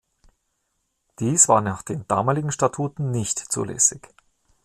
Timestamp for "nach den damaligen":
1.61-2.51